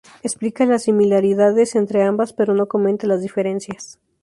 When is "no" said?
2.55-2.65